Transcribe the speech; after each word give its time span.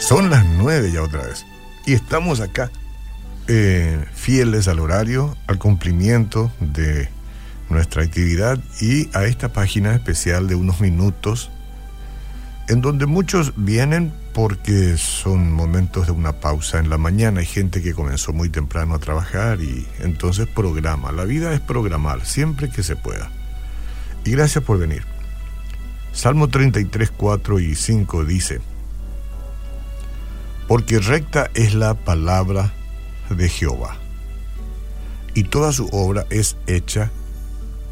Son 0.00 0.28
las 0.28 0.44
nueve 0.58 0.90
ya 0.92 1.02
otra 1.02 1.22
vez. 1.22 1.46
Y 1.86 1.92
estamos 1.92 2.40
acá, 2.40 2.70
eh, 3.48 4.04
fieles 4.12 4.68
al 4.68 4.80
horario, 4.80 5.36
al 5.46 5.58
cumplimiento 5.58 6.50
de 6.60 7.08
nuestra 7.70 8.02
actividad 8.02 8.58
y 8.80 9.08
a 9.16 9.24
esta 9.24 9.52
página 9.52 9.94
especial 9.94 10.48
de 10.48 10.56
unos 10.56 10.80
minutos, 10.80 11.50
en 12.68 12.80
donde 12.80 13.06
muchos 13.06 13.52
vienen 13.56 14.12
porque 14.34 14.96
son 14.98 15.52
momentos 15.52 16.06
de 16.06 16.12
una 16.12 16.32
pausa 16.32 16.80
en 16.80 16.90
la 16.90 16.98
mañana. 16.98 17.38
Hay 17.40 17.46
gente 17.46 17.80
que 17.80 17.94
comenzó 17.94 18.32
muy 18.32 18.50
temprano 18.50 18.96
a 18.96 18.98
trabajar 18.98 19.60
y 19.60 19.86
entonces 20.00 20.48
programa. 20.48 21.12
La 21.12 21.24
vida 21.24 21.54
es 21.54 21.60
programar 21.60 22.26
siempre 22.26 22.68
que 22.68 22.82
se 22.82 22.96
pueda. 22.96 23.30
Y 24.24 24.32
gracias 24.32 24.64
por 24.64 24.78
venir. 24.78 25.04
Salmo 26.12 26.48
33, 26.48 27.12
4 27.16 27.60
y 27.60 27.74
5 27.76 28.24
dice, 28.24 28.60
porque 30.66 30.98
recta 30.98 31.48
es 31.54 31.74
la 31.74 31.94
palabra 31.94 32.72
de 33.30 33.48
Jehová, 33.48 33.96
y 35.34 35.44
toda 35.44 35.72
su 35.72 35.86
obra 35.92 36.26
es 36.30 36.56
hecha 36.66 37.10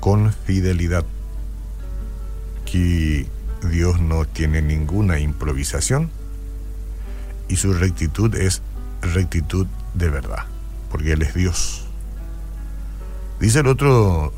con 0.00 0.32
fidelidad. 0.32 1.04
Que 2.64 3.26
Dios 3.70 4.00
no 4.00 4.24
tiene 4.24 4.62
ninguna 4.62 5.18
improvisación 5.18 6.10
y 7.52 7.56
su 7.56 7.74
rectitud 7.74 8.34
es 8.34 8.62
rectitud 9.02 9.66
de 9.92 10.08
verdad, 10.08 10.46
porque 10.90 11.12
Él 11.12 11.20
es 11.20 11.34
Dios. 11.34 11.84
Dice 13.40 13.60
el 13.60 13.66
otro 13.66 14.32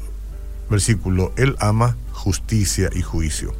versículo, 0.68 1.32
Él 1.36 1.54
ama 1.60 1.96
justicia 2.10 2.90
y 2.92 3.02
juicio. 3.02 3.54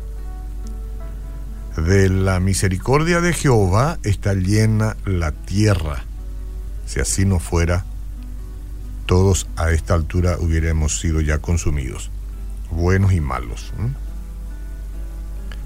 De 1.76 2.08
la 2.08 2.40
misericordia 2.40 3.20
de 3.20 3.32
Jehová 3.32 3.98
está 4.02 4.34
llena 4.34 4.96
la 5.04 5.30
tierra. 5.30 6.02
Si 6.86 6.98
así 6.98 7.24
no 7.24 7.38
fuera, 7.38 7.84
todos 9.06 9.46
a 9.54 9.70
esta 9.70 9.94
altura 9.94 10.36
hubiéramos 10.40 10.98
sido 10.98 11.20
ya 11.20 11.38
consumidos, 11.38 12.10
buenos 12.72 13.12
y 13.12 13.20
malos. 13.20 13.72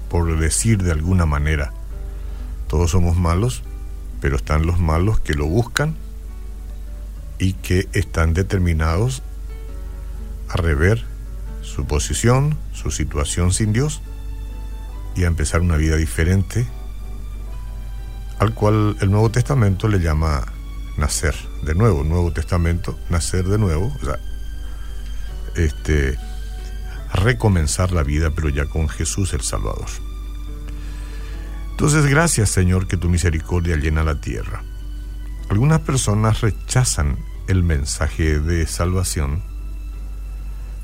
Por 0.09 0.37
decir 0.37 0.83
de 0.83 0.91
alguna 0.91 1.25
manera, 1.25 1.73
todos 2.67 2.91
somos 2.91 3.17
malos, 3.17 3.63
pero 4.21 4.35
están 4.35 4.65
los 4.65 4.79
malos 4.79 5.19
que 5.19 5.33
lo 5.33 5.45
buscan 5.45 5.95
y 7.37 7.53
que 7.53 7.87
están 7.93 8.33
determinados 8.33 9.23
a 10.49 10.57
rever 10.57 11.05
su 11.61 11.85
posición, 11.85 12.57
su 12.73 12.91
situación 12.91 13.53
sin 13.53 13.73
Dios 13.73 14.01
y 15.15 15.23
a 15.23 15.27
empezar 15.27 15.61
una 15.61 15.77
vida 15.77 15.95
diferente, 15.95 16.67
al 18.39 18.53
cual 18.53 18.97
el 19.01 19.11
Nuevo 19.11 19.29
Testamento 19.31 19.87
le 19.87 19.99
llama 19.99 20.45
nacer 20.97 21.35
de 21.63 21.75
nuevo, 21.75 22.03
Nuevo 22.03 22.31
Testamento, 22.31 22.97
nacer 23.09 23.45
de 23.45 23.57
nuevo, 23.57 23.95
o 24.01 24.05
sea, 24.05 24.19
este, 25.55 26.17
recomenzar 27.13 27.91
la 27.91 28.03
vida, 28.03 28.31
pero 28.31 28.49
ya 28.49 28.65
con 28.65 28.89
Jesús 28.89 29.33
el 29.33 29.41
Salvador. 29.41 29.87
Entonces, 31.79 32.07
gracias 32.07 32.49
Señor 32.49 32.89
que 32.89 32.97
tu 32.97 33.07
misericordia 33.07 33.77
llena 33.77 34.03
la 34.03 34.19
tierra. 34.19 34.63
Algunas 35.49 35.79
personas 35.79 36.41
rechazan 36.41 37.17
el 37.47 37.63
mensaje 37.63 38.41
de 38.41 38.67
salvación 38.67 39.41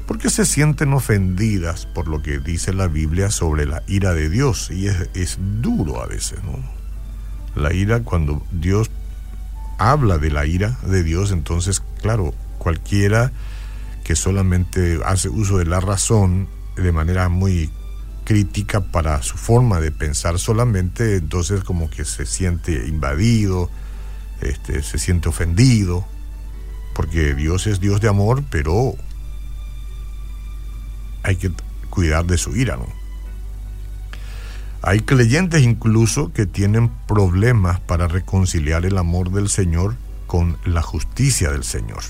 porque 0.08 0.30
se 0.30 0.46
sienten 0.46 0.94
ofendidas 0.94 1.86
por 1.86 2.08
lo 2.08 2.22
que 2.22 2.40
dice 2.40 2.72
la 2.72 2.88
Biblia 2.88 3.30
sobre 3.30 3.66
la 3.66 3.84
ira 3.88 4.14
de 4.14 4.30
Dios. 4.30 4.72
Y 4.72 4.88
es, 4.88 5.38
duro 5.62 6.02
a 6.02 6.06
veces, 6.06 6.42
¿no? 6.46 6.64
La 7.62 7.74
ira, 7.74 8.00
cuando 8.04 8.42
Dios 8.54 8.90
habla 9.78 10.18
de 10.18 10.32
la 10.32 10.46
ira 10.46 10.78
de 10.88 11.04
Dios, 11.04 11.34
entonces, 11.34 11.84
claro, 12.02 12.34
cualquiera 12.58 13.34
que 14.06 14.16
solamente 14.16 15.02
hace 15.04 15.28
uso 15.28 15.58
de 15.58 15.66
la 15.66 15.82
razón 15.82 16.48
de 16.78 16.94
manera 16.94 17.28
muy 17.28 17.70
crítica 18.26 18.82
para 18.82 19.22
su 19.24 19.38
forma 19.38 19.80
de 19.80 19.92
pensar 19.92 20.40
solamente, 20.40 21.16
entonces 21.16 21.64
como 21.64 21.90
que 21.90 22.04
se 22.04 22.26
siente 22.26 22.88
invadido, 22.88 23.70
este, 24.42 24.84
se 24.84 24.98
siente 24.98 25.30
ofendido, 25.30 26.06
porque 26.94 27.34
Dios 27.34 27.68
es 27.68 27.80
Dios 27.80 28.02
de 28.02 28.10
amor, 28.10 28.44
pero 28.50 28.96
hay 31.24 31.38
que 31.38 31.52
cuidar 31.90 32.26
de 32.26 32.38
su 32.38 32.56
ira. 32.56 32.78
Hay 34.82 35.00
creyentes 35.00 35.64
incluso 35.64 36.32
que 36.34 36.46
tienen 36.46 36.90
problemas 37.08 37.80
para 37.80 38.08
reconciliar 38.08 38.86
el 38.86 38.98
amor 38.98 39.32
del 39.32 39.50
Señor 39.50 39.96
con 40.28 40.58
la 40.66 40.82
justicia 40.82 41.52
del 41.52 41.64
Señor. 41.64 42.04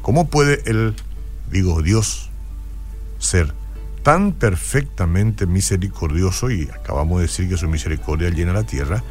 ¿Cómo 0.00 0.28
puede 0.28 0.62
Él, 0.64 0.96
digo 1.50 1.82
Dios, 1.82 2.29
ser 3.20 3.54
tan 4.02 4.32
perfectamente 4.32 5.46
misericordioso, 5.46 6.50
y 6.50 6.68
acabamos 6.74 7.18
de 7.18 7.26
decir 7.26 7.48
que 7.48 7.56
su 7.56 7.68
misericordia 7.68 8.30
llena 8.30 8.52
la 8.52 8.64
tierra, 8.64 9.04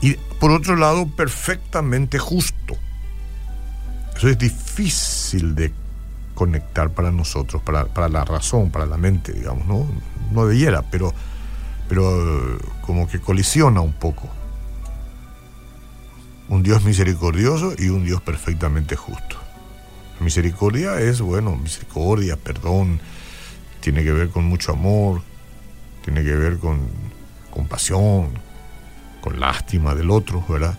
y 0.00 0.14
por 0.38 0.50
otro 0.52 0.76
lado 0.76 1.06
perfectamente 1.08 2.18
justo? 2.18 2.76
Eso 4.16 4.28
es 4.28 4.38
difícil 4.38 5.54
de 5.54 5.72
conectar 6.34 6.90
para 6.90 7.10
nosotros, 7.10 7.62
para, 7.62 7.84
para, 7.86 8.08
la 8.08 8.24
razón, 8.24 8.70
para 8.70 8.86
la 8.86 8.96
mente, 8.96 9.32
digamos, 9.32 9.66
¿no? 9.66 9.86
No 10.32 10.46
debiera, 10.46 10.82
pero, 10.90 11.12
pero 11.88 12.58
como 12.80 13.08
que 13.08 13.20
colisiona 13.20 13.80
un 13.80 13.92
poco. 13.92 14.28
Un 16.48 16.62
Dios 16.62 16.82
misericordioso 16.82 17.74
y 17.78 17.88
un 17.88 18.04
Dios 18.04 18.22
perfectamente 18.22 18.96
justo. 18.96 19.36
misericordia 20.20 21.00
es, 21.00 21.20
bueno, 21.20 21.56
misericordia, 21.56 22.36
perdón, 22.36 23.00
tiene 23.80 24.04
que 24.04 24.12
ver 24.12 24.30
con 24.30 24.44
mucho 24.44 24.72
amor, 24.72 25.22
tiene 26.04 26.22
que 26.22 26.34
ver 26.34 26.58
con 26.58 26.80
compasión, 27.50 28.30
con 29.20 29.40
lástima 29.40 29.94
del 29.94 30.10
otro, 30.10 30.44
¿verdad? 30.48 30.78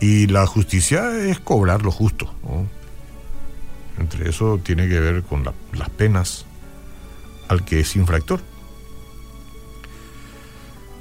Y 0.00 0.26
la 0.26 0.46
justicia 0.46 1.16
es 1.18 1.38
cobrar 1.38 1.82
lo 1.82 1.90
justo. 1.90 2.32
Entre 3.98 4.28
eso 4.28 4.58
tiene 4.58 4.88
que 4.88 4.98
ver 4.98 5.22
con 5.22 5.44
las 5.44 5.90
penas 5.90 6.44
al 7.48 7.64
que 7.64 7.80
es 7.80 7.94
infractor. 7.94 8.40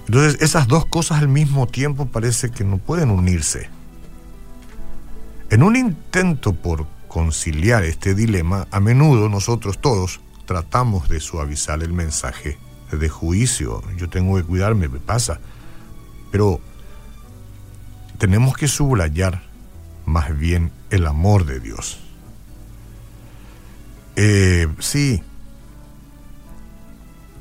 Entonces 0.08 0.42
esas 0.42 0.68
dos 0.68 0.86
cosas 0.86 1.20
al 1.20 1.30
mismo 1.30 1.68
tiempo 1.68 2.06
parece 2.06 2.52
que 2.52 2.64
no 2.64 2.78
pueden 2.78 3.10
unirse. 3.12 3.70
En 5.50 5.64
un 5.64 5.76
intento 5.76 6.54
por 6.54 6.86
conciliar 7.08 7.84
este 7.84 8.14
dilema, 8.14 8.68
a 8.72 8.80
menudo 8.80 9.30
nosotros 9.30 9.80
todos 9.80 10.20
tratamos 10.52 11.08
de 11.08 11.22
suavizar 11.22 11.82
el 11.82 11.94
mensaje 11.94 12.58
de 12.92 13.08
juicio. 13.08 13.82
Yo 13.96 14.10
tengo 14.10 14.36
que 14.36 14.44
cuidarme, 14.44 14.90
me 14.90 15.00
pasa. 15.00 15.40
Pero 16.30 16.60
tenemos 18.18 18.58
que 18.58 18.68
subrayar 18.68 19.44
más 20.06 20.38
bien 20.38 20.74
el 20.90 21.08
amor 21.08 21.46
de 21.46 21.62
Dios. 21.62 22.02
Eh, 24.18 24.68
sí, 24.80 25.24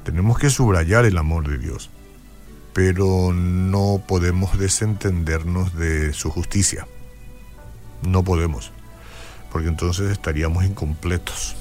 tenemos 0.05 0.39
que 0.39 0.49
subrayar 0.49 1.05
el 1.05 1.19
amor 1.19 1.49
de 1.49 1.59
Dios, 1.59 1.91
pero 2.73 3.33
no 3.33 4.05
podemos 4.07 4.57
desentendernos 4.57 5.75
de 5.75 6.13
su 6.13 6.31
justicia. 6.31 6.87
No 8.03 8.23
podemos, 8.23 8.71
porque 9.51 9.67
entonces 9.67 10.13
estaríamos 10.13 10.65
incompletos. 10.65 11.57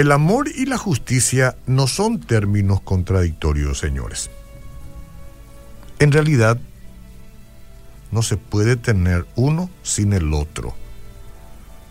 El 0.00 0.12
amor 0.12 0.48
y 0.48 0.64
la 0.64 0.78
justicia 0.78 1.58
no 1.66 1.86
son 1.86 2.20
términos 2.20 2.80
contradictorios, 2.80 3.80
señores. 3.80 4.30
En 5.98 6.10
realidad, 6.10 6.58
no 8.10 8.22
se 8.22 8.38
puede 8.38 8.76
tener 8.76 9.26
uno 9.36 9.68
sin 9.82 10.14
el 10.14 10.32
otro. 10.32 10.74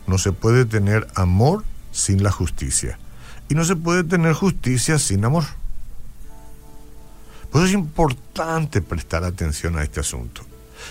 No 0.08 0.18
se 0.18 0.32
puede 0.32 0.66
tener 0.66 1.06
amor 1.14 1.64
sin 1.92 2.24
la 2.24 2.32
justicia. 2.32 2.98
Y 3.48 3.54
no 3.54 3.64
se 3.64 3.76
puede 3.76 4.04
tener 4.04 4.34
justicia 4.34 4.98
sin 4.98 5.24
amor. 5.24 5.44
Por 7.52 7.62
eso 7.62 7.68
es 7.68 7.74
importante 7.74 8.82
prestar 8.82 9.24
atención 9.24 9.78
a 9.78 9.84
este 9.84 10.00
asunto. 10.00 10.42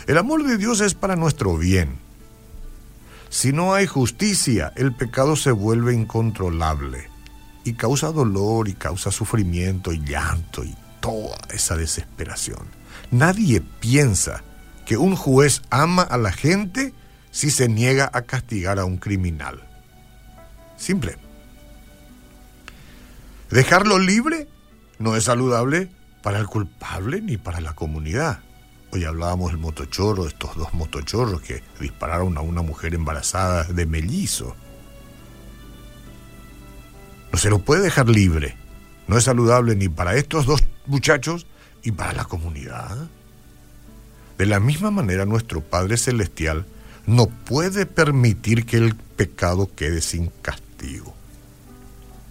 El 0.07 0.19
amor 0.19 0.45
de 0.45 0.57
Dios 0.57 0.81
es 0.81 0.95
para 0.95 1.17
nuestro 1.17 1.57
bien. 1.57 1.99
Si 3.31 3.53
no 3.53 3.75
hay 3.75 3.87
justicia, 3.87 4.73
el 4.77 4.95
pecado 4.95 5.37
se 5.37 5.51
vuelve 5.51 5.95
incontrolable 5.95 7.09
y 7.65 7.75
causa 7.75 8.11
dolor 8.11 8.69
y 8.69 8.75
causa 8.75 9.11
sufrimiento 9.11 9.93
y 9.93 10.03
llanto 10.03 10.65
y 10.65 10.75
toda 11.01 11.39
esa 11.51 11.77
desesperación. 11.77 12.67
Nadie 13.11 13.61
piensa 13.61 14.43
que 14.87 14.97
un 14.97 15.17
juez 15.17 15.63
ama 15.71 16.03
a 16.03 16.17
la 16.17 16.33
gente 16.33 16.95
si 17.31 17.51
se 17.51 17.69
niega 17.69 18.11
a 18.13 18.23
castigar 18.23 18.79
a 18.79 18.87
un 18.87 18.97
criminal. 18.97 19.63
Simple. 20.77 21.19
Dejarlo 23.51 23.99
libre 23.99 24.49
no 24.99 25.17
es 25.17 25.25
saludable 25.25 25.91
para 26.23 26.39
el 26.39 26.47
culpable 26.47 27.21
ni 27.21 27.37
para 27.37 27.61
la 27.61 27.75
comunidad. 27.75 28.41
Hoy 28.91 29.05
hablábamos 29.05 29.53
del 29.53 29.61
motochorro, 29.61 30.27
estos 30.27 30.57
dos 30.57 30.73
motochorros 30.73 31.43
que 31.43 31.63
dispararon 31.79 32.39
a 32.39 32.41
una 32.41 32.63
mujer 32.63 32.95
embarazada 32.95 33.65
de 33.65 33.85
mellizo. 33.85 34.57
No 37.31 37.39
se 37.39 37.51
lo 37.51 37.59
puede 37.59 37.83
dejar 37.83 38.09
libre. 38.09 38.57
No 39.07 39.19
es 39.19 39.25
saludable 39.25 39.77
ni 39.77 39.89
para 39.89 40.17
estos 40.17 40.47
dos 40.47 40.65
muchachos 40.87 41.47
y 41.83 41.93
para 41.93 42.15
la 42.15 42.25
comunidad. 42.25 43.09
De 44.39 44.47
la 44.47 44.61
misma 44.61 44.91
manera, 44.91 45.27
nuestro 45.27 45.61
Padre 45.61 45.97
Celestial 45.99 46.65
no 47.07 47.27
puede 47.27 47.87
permitir 47.87 48.65
que 48.65 48.79
el 48.79 48.95
pecado 48.95 49.71
quede 49.75 50.01
sin 50.01 50.31
castigo. 50.43 51.15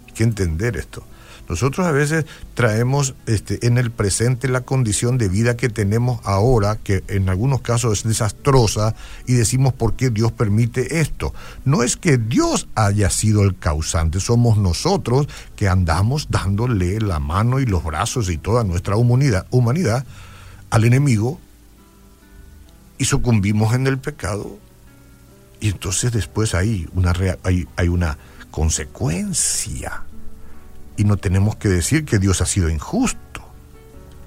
Hay 0.06 0.12
que 0.12 0.24
entender 0.24 0.76
esto. 0.76 1.04
Nosotros 1.48 1.86
a 1.86 1.92
veces 1.92 2.26
traemos 2.54 3.14
este, 3.26 3.66
en 3.66 3.78
el 3.78 3.90
presente 3.90 4.48
la 4.48 4.60
condición 4.60 5.16
de 5.16 5.28
vida 5.28 5.56
que 5.56 5.70
tenemos 5.70 6.20
ahora, 6.24 6.76
que 6.76 7.02
en 7.08 7.30
algunos 7.30 7.62
casos 7.62 8.00
es 8.00 8.04
desastrosa, 8.04 8.94
y 9.26 9.32
decimos 9.32 9.72
por 9.72 9.94
qué 9.94 10.10
Dios 10.10 10.30
permite 10.30 11.00
esto. 11.00 11.32
No 11.64 11.82
es 11.82 11.96
que 11.96 12.18
Dios 12.18 12.68
haya 12.74 13.08
sido 13.08 13.44
el 13.44 13.56
causante, 13.56 14.20
somos 14.20 14.58
nosotros 14.58 15.26
que 15.56 15.68
andamos 15.68 16.28
dándole 16.30 17.00
la 17.00 17.18
mano 17.18 17.60
y 17.60 17.66
los 17.66 17.82
brazos 17.82 18.28
y 18.28 18.36
toda 18.36 18.62
nuestra 18.62 18.96
humanidad, 18.96 20.04
al 20.70 20.84
enemigo 20.84 21.40
y 22.98 23.06
sucumbimos 23.06 23.74
en 23.74 23.86
el 23.86 23.98
pecado. 23.98 24.58
Y 25.60 25.70
entonces 25.70 26.12
después 26.12 26.54
hay 26.54 26.86
una, 26.94 27.14
hay 27.42 27.88
una 27.88 28.18
consecuencia 28.50 30.02
y 30.98 31.04
no 31.04 31.16
tenemos 31.16 31.56
que 31.56 31.68
decir 31.68 32.04
que 32.04 32.18
Dios 32.18 32.42
ha 32.42 32.46
sido 32.46 32.68
injusto. 32.68 33.40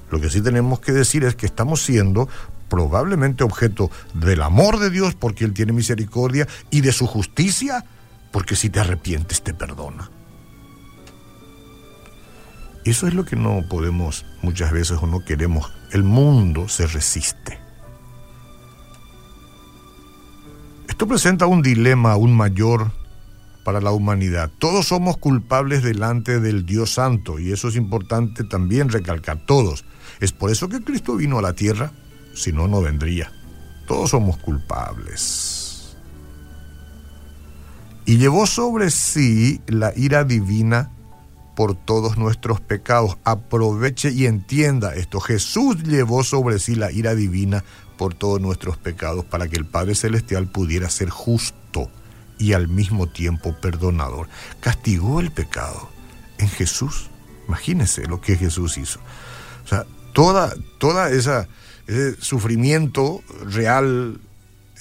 Lo 0.09 0.19
que 0.19 0.29
sí 0.29 0.41
tenemos 0.41 0.79
que 0.79 0.93
decir 0.93 1.23
es 1.25 1.35
que 1.35 1.45
estamos 1.45 1.83
siendo 1.83 2.27
probablemente 2.69 3.43
objeto 3.43 3.91
del 4.13 4.41
amor 4.41 4.79
de 4.79 4.89
Dios 4.89 5.13
porque 5.13 5.43
Él 5.43 5.53
tiene 5.53 5.73
misericordia 5.73 6.47
y 6.71 6.79
de 6.81 6.93
su 6.93 7.05
justicia 7.05 7.85
porque 8.31 8.55
si 8.55 8.69
te 8.69 8.79
arrepientes 8.79 9.43
te 9.43 9.53
perdona. 9.53 10.09
Eso 12.85 13.05
es 13.05 13.13
lo 13.13 13.25
que 13.25 13.35
no 13.35 13.61
podemos 13.69 14.25
muchas 14.41 14.71
veces 14.71 14.97
o 15.01 15.07
no 15.07 15.23
queremos. 15.23 15.71
El 15.91 16.03
mundo 16.03 16.69
se 16.69 16.87
resiste. 16.87 17.59
Esto 20.87 21.05
presenta 21.05 21.47
un 21.47 21.61
dilema 21.61 22.13
aún 22.13 22.33
mayor 22.33 22.91
para 23.63 23.81
la 23.81 23.91
humanidad. 23.91 24.51
Todos 24.59 24.87
somos 24.87 25.17
culpables 25.17 25.83
delante 25.83 26.39
del 26.39 26.65
Dios 26.65 26.93
Santo 26.93 27.39
y 27.39 27.51
eso 27.51 27.67
es 27.67 27.75
importante 27.75 28.43
también 28.43 28.89
recalcar, 28.89 29.45
todos. 29.45 29.85
Es 30.19 30.31
por 30.31 30.51
eso 30.51 30.69
que 30.69 30.81
Cristo 30.81 31.15
vino 31.15 31.39
a 31.39 31.41
la 31.41 31.53
tierra, 31.53 31.91
si 32.33 32.51
no, 32.51 32.67
no 32.67 32.81
vendría. 32.81 33.31
Todos 33.87 34.11
somos 34.11 34.37
culpables. 34.37 35.97
Y 38.05 38.17
llevó 38.17 38.47
sobre 38.47 38.89
sí 38.89 39.61
la 39.67 39.93
ira 39.95 40.23
divina 40.23 40.91
por 41.55 41.75
todos 41.75 42.17
nuestros 42.17 42.59
pecados. 42.59 43.17
Aproveche 43.23 44.11
y 44.11 44.25
entienda 44.25 44.95
esto. 44.95 45.19
Jesús 45.19 45.83
llevó 45.83 46.23
sobre 46.23 46.59
sí 46.59 46.75
la 46.75 46.91
ira 46.91 47.13
divina 47.13 47.63
por 47.97 48.15
todos 48.15 48.41
nuestros 48.41 48.77
pecados 48.77 49.25
para 49.25 49.47
que 49.47 49.57
el 49.57 49.65
Padre 49.65 49.93
Celestial 49.93 50.47
pudiera 50.47 50.89
ser 50.89 51.09
justo 51.09 51.91
y 52.41 52.53
al 52.53 52.67
mismo 52.67 53.07
tiempo 53.07 53.53
perdonador. 53.53 54.27
Castigó 54.59 55.19
el 55.19 55.29
pecado 55.29 55.89
en 56.39 56.49
Jesús. 56.49 57.11
Imagínense 57.47 58.07
lo 58.07 58.19
que 58.19 58.35
Jesús 58.35 58.79
hizo. 58.79 58.99
O 59.63 59.67
sea, 59.67 59.85
toda, 60.13 60.51
toda 60.79 61.11
esa, 61.11 61.47
ese 61.85 62.19
sufrimiento 62.19 63.21
real 63.45 64.19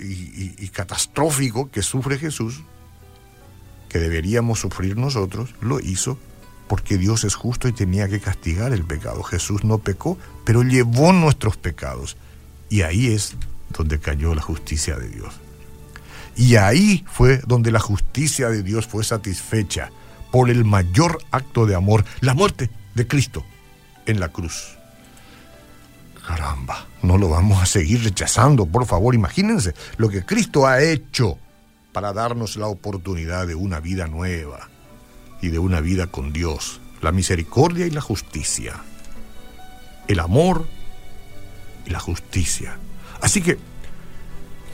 y, 0.01 0.55
y 0.65 0.69
catastrófico 0.69 1.71
que 1.71 1.83
sufre 1.83 2.17
Jesús, 2.17 2.63
que 3.91 3.99
deberíamos 3.99 4.61
sufrir 4.61 4.97
nosotros, 4.97 5.55
lo 5.61 5.81
hizo 5.81 6.19
porque 6.67 6.97
Dios 6.97 7.25
es 7.25 7.35
justo 7.35 7.69
y 7.69 7.73
tenía 7.73 8.09
que 8.09 8.21
castigar 8.21 8.73
el 8.73 8.85
pecado. 8.85 9.23
Jesús 9.23 9.65
no 9.65 9.79
pecó, 9.79 10.17
pero 10.47 10.63
llevó 10.63 11.13
nuestros 11.13 11.59
pecados. 11.59 12.17
Y 12.71 12.83
ahí 12.83 13.09
es 13.09 13.35
donde 13.77 13.99
cayó 13.99 14.35
la 14.35 14.41
justicia 14.41 14.97
de 14.97 15.09
Dios. 15.11 15.35
Y 16.37 16.57
ahí 16.57 17.05
fue 17.11 17.39
donde 17.47 17.71
la 17.71 17.81
justicia 17.81 18.49
de 18.49 18.63
Dios 18.63 18.87
fue 18.87 19.05
satisfecha 19.05 19.91
por 20.31 20.51
el 20.51 20.65
mayor 20.65 21.19
acto 21.31 21.67
de 21.67 21.75
amor, 21.75 22.05
la 22.21 22.35
muerte 22.35 22.71
de 22.95 23.07
Cristo 23.07 23.45
en 24.07 24.21
la 24.21 24.29
cruz. 24.29 24.77
Caramba, 26.27 26.87
no 27.03 27.19
lo 27.19 27.29
vamos 27.29 27.61
a 27.63 27.67
seguir 27.67 28.05
rechazando, 28.05 28.67
por 28.67 28.87
favor, 28.87 29.15
imagínense 29.15 29.75
lo 29.97 30.09
que 30.09 30.25
Cristo 30.25 30.67
ha 30.67 30.81
hecho 30.81 31.39
para 31.93 32.13
darnos 32.13 32.57
la 32.57 32.67
oportunidad 32.67 33.47
de 33.47 33.55
una 33.55 33.81
vida 33.81 34.07
nueva 34.07 34.69
y 35.43 35.49
de 35.49 35.59
una 35.59 35.81
vida 35.81 36.07
con 36.07 36.33
Dios, 36.33 36.81
la 37.01 37.11
misericordia 37.11 37.87
y 37.87 37.91
la 37.91 38.01
justicia, 38.01 38.77
el 40.07 40.21
amor 40.21 40.69
y 41.87 41.91
la 41.91 41.99
justicia. 41.99 42.79
Así 43.21 43.43
que 43.43 43.59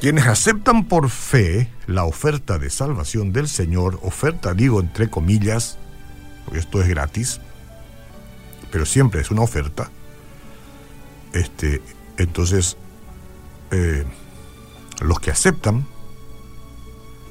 quienes 0.00 0.26
aceptan 0.26 0.84
por 0.84 1.10
fe 1.10 1.70
la 1.86 2.04
oferta 2.04 2.58
de 2.58 2.70
salvación 2.70 3.32
del 3.32 3.48
Señor, 3.48 3.98
oferta 4.02 4.54
digo 4.54 4.80
entre 4.80 5.08
comillas, 5.08 5.78
porque 6.44 6.60
esto 6.60 6.80
es 6.80 6.88
gratis, 6.88 7.40
pero 8.70 8.84
siempre 8.84 9.20
es 9.20 9.30
una 9.30 9.42
oferta, 9.42 9.90
este, 11.32 11.80
entonces 12.18 12.76
eh, 13.70 14.04
los 15.00 15.20
que 15.20 15.30
aceptan 15.30 15.86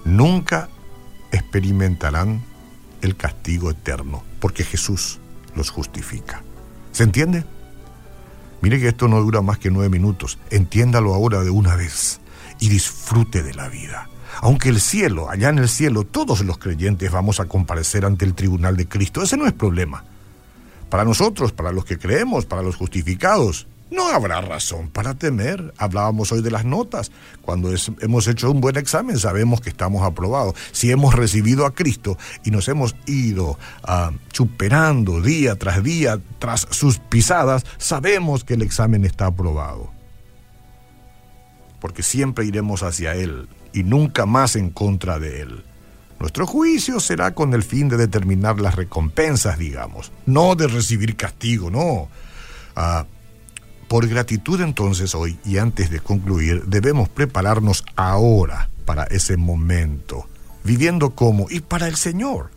nunca 0.04 0.70
experimentarán 1.32 2.44
el 3.02 3.16
castigo 3.16 3.70
eterno, 3.70 4.24
porque 4.40 4.64
Jesús 4.64 5.20
los 5.56 5.70
justifica. 5.70 6.44
¿Se 6.92 7.04
entiende? 7.04 7.46
Mire 8.62 8.80
que 8.80 8.88
esto 8.88 9.08
no 9.08 9.22
dura 9.22 9.42
más 9.42 9.60
que 9.60 9.70
nueve 9.70 9.90
minutos. 9.90 10.40
Entiéndalo 10.50 11.14
ahora 11.14 11.44
de 11.44 11.50
una 11.50 11.76
vez 11.76 12.20
y 12.60 12.70
disfrute 12.70 13.44
de 13.44 13.54
la 13.54 13.70
vida. 13.70 14.10
Aunque 14.42 14.70
el 14.70 14.82
cielo, 14.82 15.30
allá 15.30 15.50
en 15.50 15.60
el 15.60 15.70
cielo, 15.70 16.04
todos 16.04 16.42
los 16.42 16.58
creyentes 16.58 17.12
vamos 17.12 17.40
a 17.40 17.46
comparecer 17.46 18.06
ante 18.06 18.26
el 18.26 18.34
tribunal 18.34 18.76
de 18.76 18.88
Cristo, 18.88 19.22
ese 19.22 19.38
no 19.38 19.48
es 19.48 19.54
problema. 19.54 20.04
Para 20.90 21.06
nosotros, 21.06 21.52
para 21.52 21.72
los 21.72 21.86
que 21.86 21.98
creemos, 21.98 22.46
para 22.46 22.62
los 22.62 22.76
justificados, 22.76 23.68
no 23.92 24.08
habrá 24.10 24.42
razón 24.42 24.90
para 24.90 25.14
temer. 25.14 25.74
Hablábamos 25.78 26.32
hoy 26.32 26.42
de 26.42 26.52
las 26.52 26.66
notas. 26.66 27.12
Cuando 27.42 27.72
hemos 28.02 28.28
hecho 28.28 28.52
un 28.52 28.60
buen 28.60 28.78
examen 28.78 29.18
sabemos 29.18 29.62
que 29.62 29.70
estamos 29.70 30.04
aprobados. 30.04 30.56
Si 30.72 30.92
hemos 30.92 31.14
recibido 31.14 31.66
a 31.66 31.74
Cristo 31.74 32.18
y 32.44 32.52
nos 32.52 32.68
hemos 32.68 32.96
ido 33.06 33.58
uh, 33.88 34.12
superando 34.34 35.22
día 35.22 35.56
tras 35.56 35.84
día 35.84 36.20
tras 36.40 36.68
sus 36.72 36.98
pisadas, 36.98 37.64
sabemos 37.78 38.44
que 38.44 38.56
el 38.56 38.64
examen 38.64 39.06
está 39.06 39.28
aprobado 39.28 39.95
porque 41.86 42.02
siempre 42.02 42.46
iremos 42.46 42.82
hacia 42.82 43.14
Él 43.14 43.48
y 43.72 43.84
nunca 43.84 44.26
más 44.26 44.56
en 44.56 44.72
contra 44.72 45.20
de 45.20 45.42
Él. 45.42 45.64
Nuestro 46.20 46.48
juicio 46.48 47.00
será 47.00 47.36
con 47.36 47.54
el 47.54 47.62
fin 47.62 47.90
de 47.90 47.96
determinar 47.96 48.60
las 48.60 48.74
recompensas, 48.74 49.60
digamos, 49.60 50.12
no 50.26 50.56
de 50.56 50.68
recibir 50.68 51.16
castigo, 51.16 51.70
no. 51.70 52.10
Ah, 52.76 53.06
por 53.88 54.08
gratitud 54.08 54.62
entonces 54.62 55.14
hoy 55.14 55.38
y 55.46 55.60
antes 55.60 55.92
de 55.92 56.00
concluir, 56.00 56.64
debemos 56.66 57.08
prepararnos 57.08 57.86
ahora 57.96 58.72
para 58.86 59.04
ese 59.04 59.38
momento, 59.38 60.28
viviendo 60.64 61.12
como 61.12 61.46
y 61.52 61.60
para 61.60 61.88
el 61.88 61.98
Señor, 61.98 62.50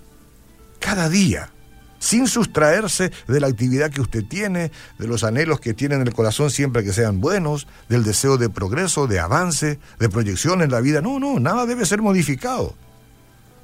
cada 0.78 1.10
día 1.10 1.50
sin 1.98 2.26
sustraerse 2.26 3.10
de 3.26 3.40
la 3.40 3.48
actividad 3.48 3.90
que 3.90 4.00
usted 4.00 4.24
tiene, 4.24 4.70
de 4.98 5.06
los 5.06 5.24
anhelos 5.24 5.60
que 5.60 5.74
tiene 5.74 5.96
en 5.96 6.02
el 6.02 6.14
corazón 6.14 6.50
siempre 6.50 6.84
que 6.84 6.92
sean 6.92 7.20
buenos, 7.20 7.66
del 7.88 8.04
deseo 8.04 8.38
de 8.38 8.48
progreso, 8.48 9.06
de 9.06 9.20
avance, 9.20 9.78
de 9.98 10.08
proyección 10.08 10.62
en 10.62 10.70
la 10.70 10.80
vida. 10.80 11.00
No, 11.00 11.18
no, 11.18 11.40
nada 11.40 11.66
debe 11.66 11.86
ser 11.86 12.02
modificado. 12.02 12.74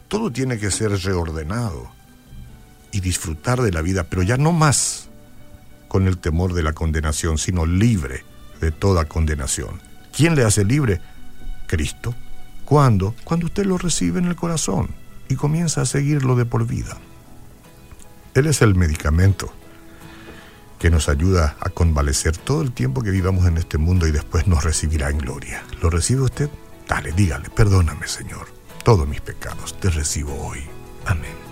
Todo 0.09 0.31
tiene 0.31 0.59
que 0.59 0.71
ser 0.71 0.91
reordenado 0.91 1.91
y 2.93 3.01
disfrutar 3.01 3.61
de 3.63 3.73
la 3.73 3.83
vida, 3.83 4.05
pero 4.05 4.23
ya 4.23 4.37
no 4.37 4.53
más 4.53 5.09
con 5.89 6.07
el 6.07 6.19
temor 6.19 6.55
de 6.55 6.63
la 6.63 6.73
condenación, 6.73 7.39
sino 7.39 7.67
libre 7.67 8.25
de 8.61 8.73
toda 8.73 9.07
condenación. 9.07 9.81
¿Quién 10.17 10.35
le 10.35 10.45
hace 10.45 10.65
libre? 10.65 11.01
Cristo. 11.67 12.15
¿Cuándo? 12.65 13.15
Cuando 13.25 13.47
usted 13.47 13.67
lo 13.67 13.79
recibe 13.79 14.21
en 14.21 14.27
el 14.27 14.37
corazón 14.37 14.89
y 15.29 15.35
comienza 15.35 15.83
a 15.83 15.87
seguirlo 15.87 16.37
de 16.37 16.47
por 16.47 16.67
vida. 16.67 16.97
Él 18.35 18.47
es 18.47 18.63
el 18.63 18.75
medicamento 18.75 19.53
que 20.79 20.91
nos 20.91 21.09
ayuda 21.09 21.57
a 21.61 21.71
convalecer 21.71 22.37
todo 22.37 22.63
el 22.63 22.73
tiempo 22.73 23.03
que 23.03 23.11
vivamos 23.11 23.47
en 23.47 23.57
este 23.57 23.79
mundo 23.79 24.07
y 24.07 24.13
después 24.13 24.47
nos 24.47 24.65
recibirá 24.65 25.09
en 25.09 25.19
gloria. 25.19 25.63
¿Lo 25.81 25.89
recibe 25.89 26.23
usted? 26.23 26.51
Dale, 26.89 27.13
dígale, 27.13 27.49
perdóname 27.49 28.07
Señor, 28.07 28.49
todos 28.85 29.09
mis 29.09 29.21
pecados 29.21 29.79
te 29.81 29.89
recibo 29.89 30.35
hoy. 30.47 30.61
Amén. 31.07 31.44